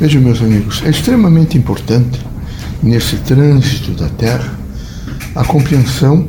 [0.00, 2.18] Vejam, meus amigos, é extremamente importante
[2.82, 4.58] nesse trânsito da Terra
[5.34, 6.26] a compreensão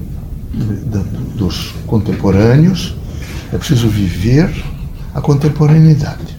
[1.37, 2.93] dos contemporâneos,
[3.53, 4.51] é preciso viver
[5.15, 6.37] a contemporaneidade.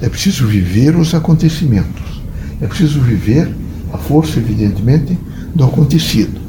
[0.00, 2.02] É preciso viver os acontecimentos.
[2.60, 3.48] É preciso viver
[3.92, 5.16] a força, evidentemente,
[5.54, 6.40] do acontecido.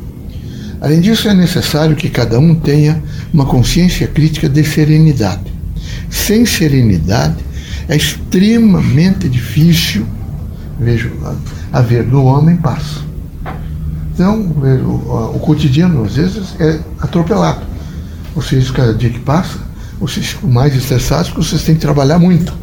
[0.82, 5.54] Além disso, é necessário que cada um tenha uma consciência crítica de serenidade.
[6.10, 7.53] Sem serenidade,
[7.88, 10.05] é extremamente difícil,
[10.79, 11.11] vejo,
[11.71, 13.00] haver do homem paz.
[14.14, 17.61] Então, vejo, o, cotidiano, às vezes, é atropelado.
[18.36, 19.57] Vocês, cada dia que passa,
[20.00, 22.54] vocês ficam mais estressados porque vocês têm que trabalhar muito.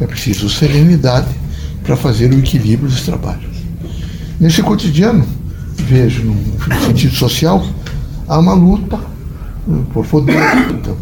[0.00, 1.28] É preciso serenidade
[1.82, 3.54] para fazer o equilíbrio dos trabalhos.
[4.40, 5.24] Nesse cotidiano,
[5.76, 7.64] vejo, no sentido social,
[8.28, 8.98] há uma luta
[9.92, 10.36] por poder,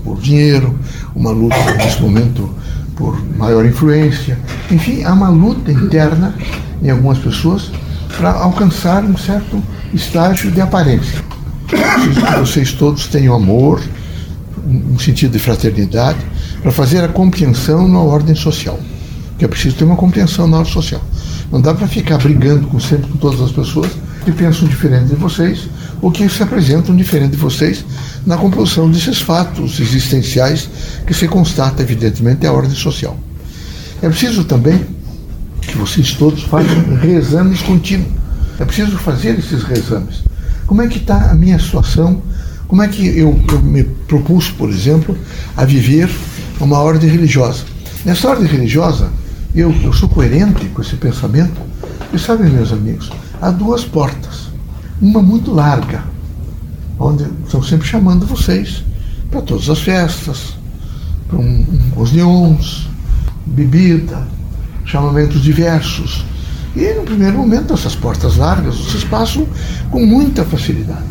[0.05, 0.79] por dinheiro,
[1.15, 2.51] uma luta nesse momento
[2.97, 4.39] por maior influência.
[4.71, 6.35] Enfim, há uma luta interna
[6.83, 7.71] em algumas pessoas
[8.17, 9.63] para alcançar um certo
[9.93, 11.23] estágio de aparência.
[11.67, 13.81] Preciso que vocês todos tenham amor,
[14.67, 16.19] um sentido de fraternidade,
[16.63, 18.79] para fazer a compreensão na ordem social.
[19.39, 21.01] Que é preciso ter uma compreensão na ordem social.
[21.51, 23.91] Não dá para ficar brigando com sempre com todas as pessoas
[24.25, 25.69] que pensam diferente de vocês
[26.03, 27.85] ou que se apresentam diferente de vocês
[28.27, 30.69] na composição desses fatos existenciais
[31.07, 33.17] que se constata, evidentemente, a ordem social.
[34.03, 34.85] É preciso também
[35.61, 38.13] que vocês todos façam reexames contínuos.
[38.59, 40.25] É preciso fazer esses reexames.
[40.67, 42.21] Como é que está a minha situação?
[42.67, 45.17] Como é que eu, eu me propus, por exemplo,
[45.57, 46.11] a viver
[46.59, 47.65] uma ordem religiosa?
[48.05, 49.09] Nessa ordem religiosa,
[49.55, 51.61] eu, eu sou coerente com esse pensamento.
[52.13, 54.52] E sabem, meus amigos, há duas portas.
[55.03, 56.05] Uma muito larga,
[56.97, 58.85] onde estão sempre chamando vocês
[59.33, 60.55] para todas as festas,
[61.27, 62.89] para um, um, os neons,
[63.45, 64.29] bebida,
[64.85, 66.25] chamamentos diversos.
[66.77, 69.45] E no primeiro momento, essas portas largas, vocês passam
[69.91, 71.03] com muita facilidade.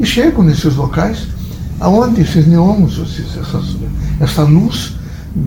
[0.00, 1.28] E chegam nesses locais
[1.78, 3.76] aonde esses neons, esses, essas,
[4.18, 4.96] essa luz,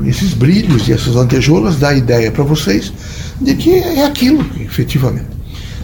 [0.06, 2.94] esses brilhos e essas lantejoulas dá a ideia para vocês
[3.42, 5.28] de que é aquilo, efetivamente.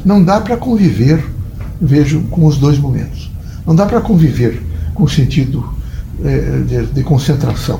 [0.05, 1.34] Não dá para conviver,
[1.81, 3.31] vejo, com os dois momentos.
[3.65, 4.61] Não dá para conviver
[4.93, 5.67] com o sentido
[6.23, 7.79] é, de, de concentração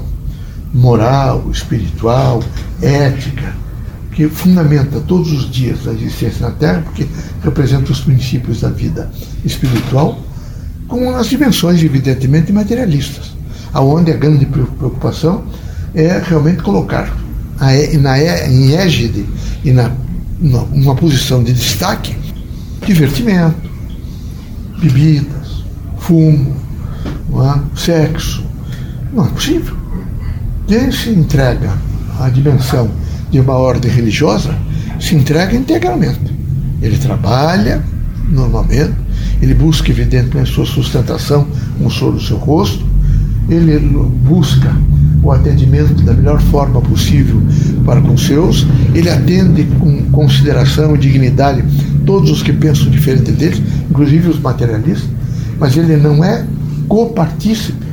[0.74, 2.44] moral, espiritual,
[2.82, 3.56] ética,
[4.12, 7.06] que fundamenta todos os dias da existência na Terra, porque
[7.44, 9.10] representa os princípios da vida
[9.44, 10.20] espiritual,
[10.88, 13.36] com as dimensões, evidentemente, materialistas,
[13.74, 15.44] aonde a grande preocupação
[15.94, 17.16] é realmente colocar
[17.60, 19.26] a, na, em égide
[19.64, 19.92] e na,
[20.40, 22.16] numa posição de destaque
[22.86, 23.65] divertimento,
[24.80, 25.64] bebidas,
[25.98, 26.56] fumo,
[27.44, 27.78] é?
[27.78, 28.44] sexo.
[29.14, 29.76] Não é possível.
[30.68, 31.72] Quem se entrega
[32.20, 32.90] à dimensão
[33.32, 34.56] de uma ordem religiosa
[35.00, 36.34] se entrega integralmente.
[36.82, 37.84] Ele trabalha
[38.30, 38.94] normalmente,
[39.42, 41.48] ele busca, evidentemente, sua sustentação
[41.78, 42.86] com o do seu rosto,
[43.50, 43.80] ele
[44.24, 44.76] busca
[45.22, 47.42] o atendimento da melhor forma possível
[47.86, 51.64] para com seus, ele atende com consideração e dignidade
[52.06, 55.10] todos os que pensam diferente deles, inclusive os materialistas,
[55.60, 56.46] mas ele não é
[56.88, 57.86] copartícipe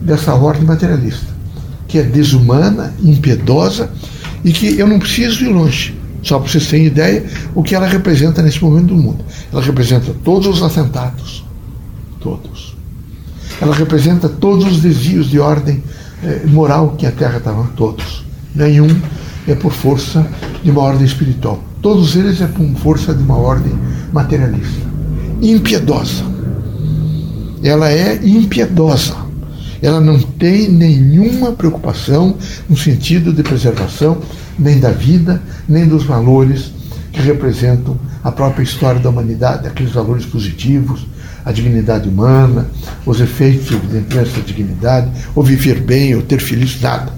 [0.00, 1.26] dessa ordem materialista,
[1.86, 3.90] que é desumana, impiedosa
[4.44, 5.94] e que eu não preciso ir longe.
[6.22, 7.24] Só para vocês terem ideia
[7.54, 9.24] o que ela representa nesse momento do mundo.
[9.52, 11.44] Ela representa todos os atentados.
[12.20, 12.76] Todos.
[13.60, 15.82] Ela representa todos os desvios de ordem
[16.22, 17.64] eh, moral que a Terra estava.
[17.74, 18.24] Todos.
[18.54, 18.88] Nenhum
[19.46, 20.26] é por força
[20.62, 21.62] de uma ordem espiritual.
[21.82, 23.72] Todos eles é por força de uma ordem
[24.12, 24.86] materialista.
[25.40, 26.24] Impiedosa.
[27.62, 29.16] Ela é impiedosa.
[29.82, 32.36] Ela não tem nenhuma preocupação
[32.68, 34.18] no sentido de preservação
[34.58, 36.70] nem da vida, nem dos valores
[37.12, 41.06] que representam a própria história da humanidade, aqueles valores positivos,
[41.44, 42.68] a dignidade humana,
[43.06, 43.76] os efeitos,
[44.08, 47.10] dessa dignidade, ou viver bem, ou ter felicidade.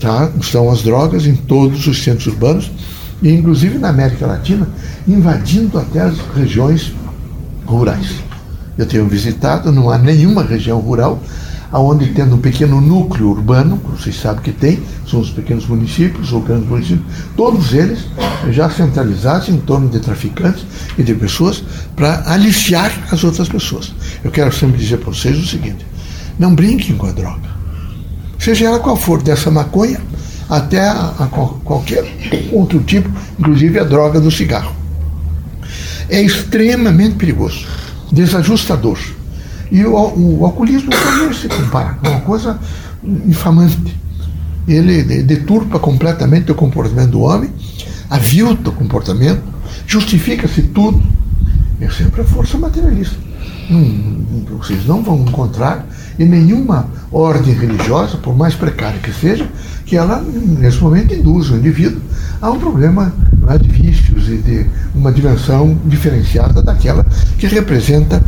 [0.00, 0.30] Tá?
[0.40, 2.70] Estão as drogas em todos os centros urbanos,
[3.22, 4.68] e inclusive na América Latina,
[5.06, 6.92] invadindo até as regiões
[7.64, 8.16] rurais.
[8.76, 11.20] Eu tenho visitado, não há nenhuma região rural
[11.72, 16.40] aonde tendo um pequeno núcleo urbano, vocês sabem que tem, são os pequenos municípios ou
[16.40, 18.06] grandes municípios, todos eles
[18.50, 20.64] já centralizados em torno de traficantes
[20.96, 21.62] e de pessoas
[21.94, 23.92] para aliciar as outras pessoas.
[24.22, 25.84] Eu quero sempre dizer para vocês o seguinte:
[26.38, 27.56] não brinquem com a droga.
[28.38, 30.00] Seja ela qual for, dessa maconha
[30.48, 31.26] até a, a
[31.64, 32.04] qualquer
[32.52, 34.74] outro tipo, inclusive a droga do cigarro.
[36.08, 37.66] É extremamente perigoso,
[38.12, 38.98] desajustador
[39.70, 42.58] e o, o alcoolismo também se compara, é uma coisa
[43.04, 43.96] infamante.
[44.66, 47.50] ele deturpa completamente o comportamento do homem,
[48.08, 49.42] avilta o comportamento,
[49.86, 51.02] justifica-se tudo.
[51.80, 53.16] É sempre a força materialista.
[54.58, 55.86] Vocês não vão encontrar
[56.18, 59.48] em nenhuma ordem religiosa, por mais precária que seja,
[59.84, 62.00] que ela, nesse momento, induz o indivíduo
[62.40, 63.12] a um problema
[63.48, 67.04] é, de vícios e de uma dimensão diferenciada daquela
[67.38, 68.22] que representa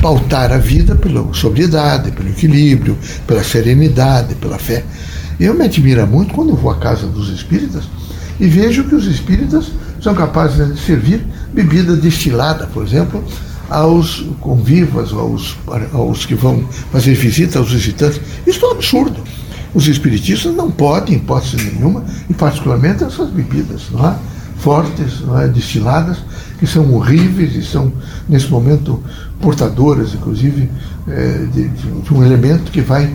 [0.00, 2.96] pautar a vida pela sobriedade, pelo equilíbrio,
[3.26, 4.84] pela serenidade, pela fé.
[5.38, 7.84] Eu me admiro muito quando vou à casa dos espíritas
[8.38, 9.70] e vejo que os espíritas
[10.00, 13.22] são capazes de servir bebida destilada, por exemplo,
[13.70, 15.56] aos convivas, aos,
[15.92, 18.20] aos que vão fazer visita aos visitantes.
[18.46, 19.22] Isso é um absurdo.
[19.72, 24.16] Os espiritistas não podem, em hipótese nenhuma, e particularmente essas bebidas não é?
[24.58, 25.46] fortes, não é?
[25.46, 26.18] destiladas,
[26.58, 27.92] que são horríveis e são,
[28.28, 29.00] nesse momento,
[29.40, 30.68] portadoras, inclusive,
[31.08, 33.14] é, de, de, um elemento que vai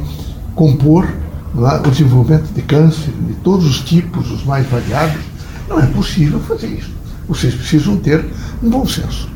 [0.55, 1.87] compor é?
[1.87, 5.21] o desenvolvimento de câncer de todos os tipos, os mais variados.
[5.67, 6.91] Não é possível fazer isso.
[7.27, 8.23] Vocês precisam ter
[8.63, 9.34] um bom senso.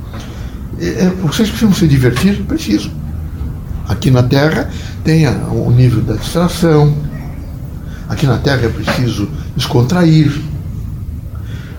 [0.81, 2.41] É, vocês precisam se divertir?
[2.43, 2.91] Precisam.
[3.87, 4.69] Aqui na Terra
[5.03, 6.95] tem o nível da distração,
[8.07, 10.31] aqui na Terra é preciso descontrair.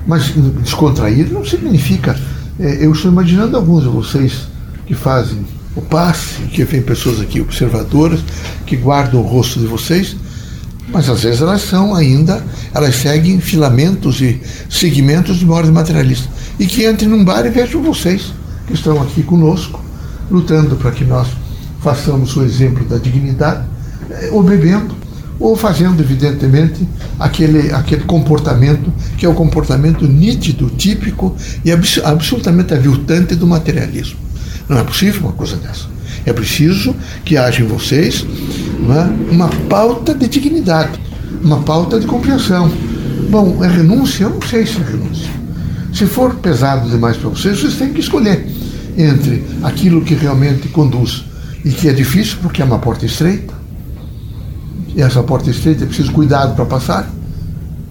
[0.07, 0.33] Mas
[0.63, 2.19] descontrair não significa.
[2.59, 4.49] É, eu estou imaginando alguns de vocês
[4.87, 8.21] que fazem o passe, que vem pessoas aqui observadoras,
[8.67, 10.17] que guardam o rosto de vocês,
[10.89, 12.45] mas às vezes elas são ainda,
[12.75, 16.29] elas seguem filamentos e segmentos de uma ordem materialista.
[16.59, 18.33] E que entrem num bar e vejam vocês
[18.71, 19.81] que estão aqui conosco,
[20.31, 21.29] lutando para que nós
[21.81, 23.65] façamos o exemplo da dignidade,
[24.11, 24.95] eh, ou bebendo,
[25.39, 26.87] ou fazendo, evidentemente,
[27.19, 31.35] aquele, aquele comportamento que é o comportamento nítido, típico
[31.65, 34.19] e abs absolutamente aviltante do materialismo.
[34.69, 35.87] Não é possível uma coisa dessa.
[36.25, 36.95] É preciso
[37.25, 38.25] que haja em vocês
[38.79, 41.01] uma, uma pauta de dignidade,
[41.43, 42.71] uma pauta de compreensão.
[43.31, 44.25] Bom, é renúncia?
[44.25, 45.31] Eu não sei se é renúncia.
[45.95, 48.47] Se for pesado demais para vocês, vocês têm que escolher
[48.97, 51.25] entre aquilo que realmente conduz
[51.65, 53.55] e que é difícil porque é uma porta estreita.
[54.95, 57.09] E essa porta estreita é preciso cuidado para passar,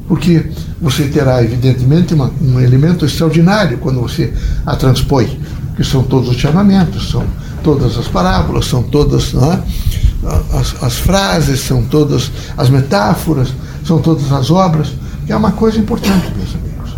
[0.07, 0.45] porque
[0.81, 4.33] você terá, evidentemente, uma, um elemento extraordinário quando você
[4.65, 5.39] a transpõe,
[5.75, 7.25] que são todos os chamamentos, são
[7.63, 9.63] todas as parábolas, são todas é?
[10.57, 13.53] as, as frases, são todas as metáforas,
[13.85, 14.89] são todas as obras,
[15.25, 16.97] que é uma coisa importante, meus amigos.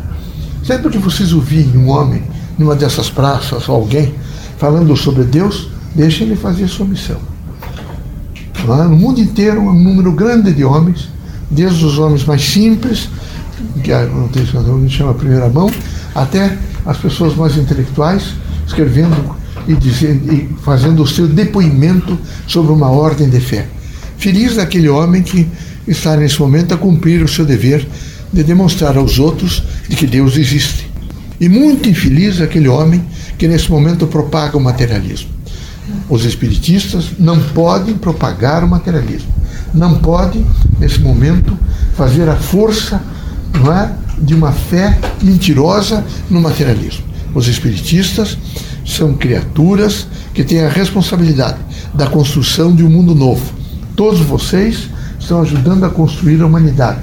[0.65, 2.23] Sempre que vocês ouvirem um homem
[2.61, 4.13] numa dessas praças, alguém
[4.57, 7.17] falando sobre Deus, deixe ele fazer sua missão.
[8.65, 11.09] No mundo inteiro, um número grande de homens,
[11.49, 13.09] desde os homens mais simples,
[13.83, 15.69] que a gente chama primeira mão,
[16.13, 16.55] até
[16.85, 18.35] as pessoas mais intelectuais,
[18.67, 19.35] escrevendo
[19.67, 22.17] e, dizendo, e fazendo o seu depoimento
[22.47, 23.67] sobre uma ordem de fé.
[24.17, 25.47] Feliz daquele homem que
[25.87, 27.87] está nesse momento a cumprir o seu dever
[28.31, 30.90] de demonstrar aos outros de que Deus existe.
[31.41, 33.03] E muito infeliz aquele homem
[33.35, 35.31] que nesse momento propaga o materialismo.
[36.07, 39.33] Os espiritistas não podem propagar o materialismo.
[39.73, 40.45] Não podem,
[40.79, 41.57] nesse momento,
[41.95, 43.01] fazer a força
[43.59, 47.03] não é, de uma fé mentirosa no materialismo.
[47.33, 48.37] Os espiritistas
[48.85, 50.05] são criaturas
[50.35, 51.57] que têm a responsabilidade
[51.91, 53.51] da construção de um mundo novo.
[53.95, 54.89] Todos vocês
[55.19, 57.01] estão ajudando a construir a humanidade.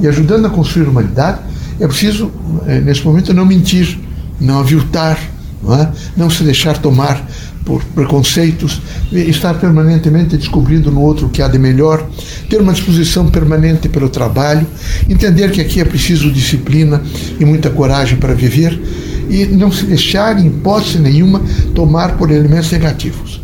[0.00, 1.38] E ajudando a construir a humanidade,
[1.80, 2.30] é preciso,
[2.66, 3.98] eh, nesse momento, não mentir,
[4.40, 5.18] não aviltar,
[5.62, 5.92] não, é?
[6.16, 7.24] não se deixar tomar
[7.64, 8.80] por preconceitos,
[9.12, 12.08] estar permanentemente descobrindo no outro o que há de melhor,
[12.48, 14.66] ter uma disposição permanente pelo trabalho,
[15.06, 17.02] entender que aqui é preciso disciplina
[17.38, 18.80] e muita coragem para viver
[19.28, 21.42] e não se deixar, em hipótese nenhuma,
[21.74, 23.42] tomar por elementos negativos.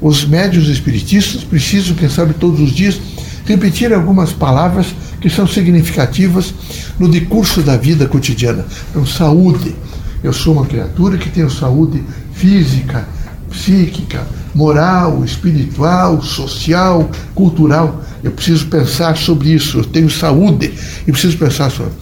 [0.00, 2.98] Os médios espiritistas precisam, quem sabe, todos os dias,
[3.44, 4.86] repetir algumas palavras
[5.20, 6.52] que são significativas
[6.98, 8.64] no decurso da vida cotidiana.
[8.90, 9.74] Então, saúde.
[10.22, 13.06] Eu sou uma criatura que tenho saúde física,
[13.50, 18.02] psíquica, moral, espiritual, social, cultural.
[18.22, 19.78] Eu preciso pensar sobre isso.
[19.78, 20.72] Eu tenho saúde
[21.06, 21.92] e preciso pensar sobre.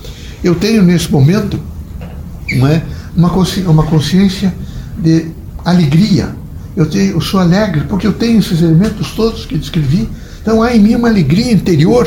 [0.42, 1.58] Eu tenho nesse momento
[2.52, 2.82] não é,
[3.16, 4.54] uma, consciência, uma consciência
[4.98, 5.26] de
[5.64, 6.34] alegria.
[6.76, 10.08] Eu, tenho, eu sou alegre porque eu tenho esses elementos todos que descrevi.
[10.42, 12.06] Então há em mim uma alegria interior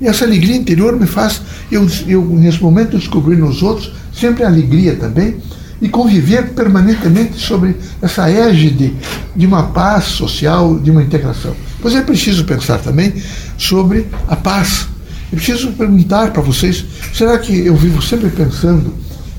[0.00, 4.48] e essa alegria interior me faz, eu, eu nesse momento, descobrir nos outros sempre a
[4.48, 5.36] alegria também
[5.80, 8.94] e conviver permanentemente sobre essa égide
[9.34, 11.54] de uma paz social, de uma integração.
[11.80, 13.12] Pois é preciso pensar também
[13.58, 14.86] sobre a paz.
[15.32, 18.94] É preciso perguntar para vocês: será que eu vivo sempre pensando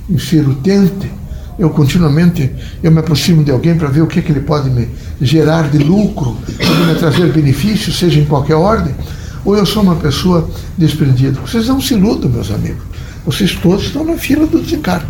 [0.10, 1.12] em ser utente?
[1.58, 2.52] Eu continuamente
[2.84, 4.88] eu me aproximo de alguém para ver o que, é que ele pode me
[5.20, 8.94] gerar de lucro, pode me trazer benefício, seja em qualquer ordem?
[9.46, 11.40] Ou eu sou uma pessoa desprendida.
[11.42, 12.84] Vocês não se iludam, meus amigos.
[13.26, 15.08] Vocês todos estão na fila do desencargo.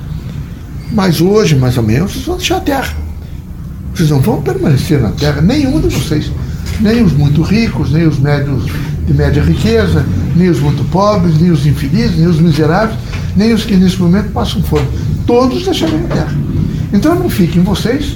[0.91, 2.95] Mas hoje, mais ou menos, vocês vão deixar a terra.
[3.93, 6.31] Vocês não vão permanecer na terra, nenhum de vocês.
[6.79, 8.63] Nem os muito ricos, nem os médios
[9.05, 10.05] de média riqueza,
[10.35, 12.99] nem os muito pobres, nem os infelizes, nem os miseráveis,
[13.35, 14.87] nem os que nesse momento passam fome.
[15.25, 16.35] Todos deixarão a terra.
[16.93, 18.15] Então não fiquem vocês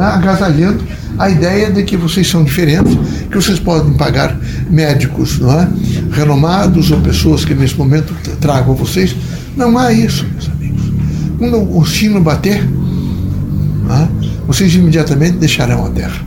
[0.00, 0.84] é, agasalhando
[1.18, 2.96] a ideia de que vocês são diferentes,
[3.28, 4.38] que vocês podem pagar
[4.70, 5.68] médicos não é?
[6.12, 9.14] renomados ou pessoas que nesse momento tragam vocês.
[9.56, 10.82] Não há isso, meus amigos.
[11.38, 14.08] Quando o sino bater, é?
[14.46, 16.20] vocês imediatamente deixarão a terra.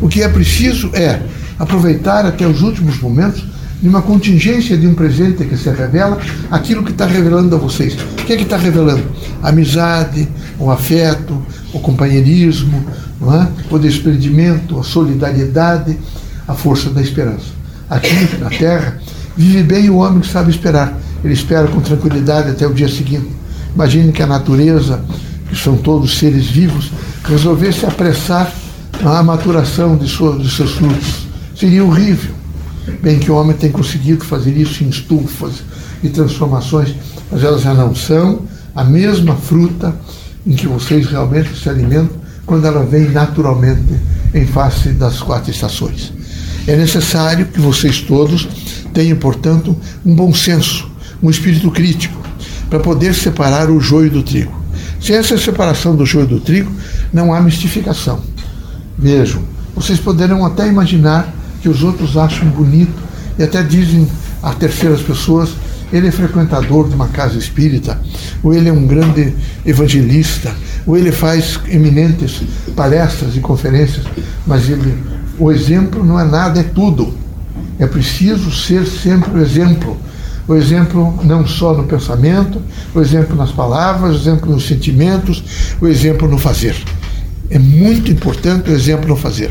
[0.00, 1.20] O que é preciso é
[1.58, 3.44] aproveitar até os últimos momentos
[3.80, 6.18] de uma contingência de um presente que se revela
[6.50, 7.94] aquilo que está revelando a vocês.
[7.94, 9.02] O que é que está revelando?
[9.42, 12.84] Amizade, o afeto, o companheirismo,
[13.22, 13.74] é?
[13.74, 15.98] o desprendimento, a solidariedade,
[16.46, 17.46] a força da esperança.
[17.88, 19.00] Aqui na Terra,
[19.36, 20.98] vive bem o homem que sabe esperar.
[21.24, 23.28] Ele espera com tranquilidade até o dia seguinte.
[23.74, 25.02] Imagine que a natureza,
[25.48, 26.90] que são todos seres vivos,
[27.24, 28.52] resolvesse apressar
[29.04, 31.26] a maturação de, sua, de seus frutos.
[31.56, 32.34] Seria horrível.
[33.00, 35.62] Bem que o homem tem conseguido fazer isso em estufas
[36.02, 36.94] e transformações,
[37.30, 38.40] mas elas já não são
[38.74, 39.94] a mesma fruta
[40.46, 43.82] em que vocês realmente se alimentam quando ela vem naturalmente
[44.34, 46.12] em face das quatro estações.
[46.66, 48.48] É necessário que vocês todos
[48.92, 50.90] tenham, portanto, um bom senso,
[51.22, 52.20] um espírito crítico,
[52.68, 54.62] para poder separar o joio do trigo.
[55.00, 56.70] Sem essa separação do joio do trigo,
[57.12, 58.20] não há mistificação.
[58.98, 59.42] Vejam,
[59.74, 62.92] vocês poderão até imaginar que os outros acham bonito
[63.38, 64.06] e até dizem
[64.42, 65.50] a terceiras pessoas
[65.92, 68.00] ele é frequentador de uma casa espírita,
[68.42, 69.34] ou ele é um grande
[69.64, 70.54] evangelista,
[70.86, 72.42] ou ele faz eminentes
[72.74, 74.04] palestras e conferências,
[74.46, 74.96] mas ele,
[75.38, 77.14] o exemplo não é nada, é tudo.
[77.78, 79.96] É preciso ser sempre o exemplo.
[80.48, 82.60] O exemplo não só no pensamento,
[82.94, 85.44] o exemplo nas palavras, o exemplo nos sentimentos,
[85.80, 86.76] o exemplo no fazer.
[87.48, 89.50] É muito importante o exemplo no fazer.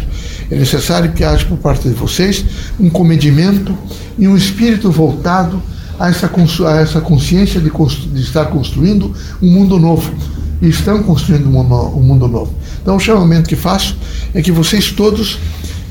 [0.50, 2.44] É necessário que haja por parte de vocês
[2.80, 3.78] um comedimento
[4.18, 5.62] e um espírito voltado
[6.02, 6.32] a essa,
[6.68, 10.12] a essa consciência de, de, estar construindo um mundo novo.
[10.60, 12.54] E estão construindo um, um mundo novo.
[12.82, 13.96] Então, o chamamento que faço
[14.34, 15.38] é que vocês todos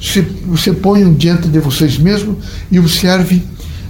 [0.00, 0.26] se,
[0.56, 2.36] se ponham diante de vocês mesmos
[2.70, 3.42] e observem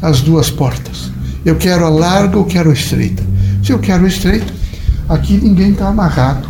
[0.03, 1.11] as duas portas.
[1.45, 3.23] Eu quero a larga ou quero a estreita.
[3.63, 4.53] Se eu quero a estreita,
[5.09, 6.49] aqui ninguém está amarrado,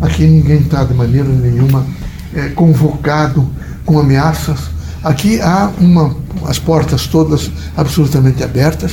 [0.00, 1.84] aqui ninguém está de maneira nenhuma
[2.34, 3.48] é, convocado
[3.84, 4.75] com ameaças.
[5.06, 8.90] Aqui há uma as portas todas absolutamente abertas,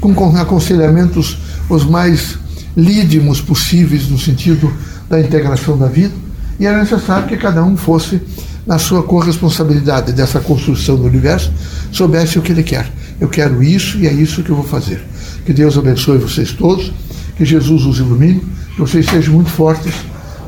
[0.00, 1.36] com aconselhamentos
[1.68, 2.38] os mais
[2.74, 4.72] lídimos possíveis no sentido
[5.10, 6.14] da integração da vida,
[6.58, 8.18] e era necessário que cada um fosse,
[8.66, 11.52] na sua corresponsabilidade dessa construção do universo,
[11.90, 12.90] soubesse o que ele quer.
[13.20, 15.04] Eu quero isso e é isso que eu vou fazer.
[15.44, 16.90] Que Deus abençoe vocês todos,
[17.36, 18.42] que Jesus os ilumine,
[18.74, 19.92] que vocês sejam muito fortes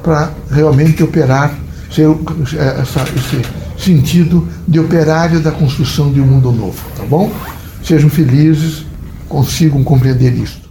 [0.03, 1.55] para realmente operar
[1.91, 2.09] ser
[2.81, 7.33] essa, esse sentido de operário da construção de um mundo novo, tá bom?
[7.83, 8.85] Sejam felizes,
[9.29, 10.64] consigam compreender isso.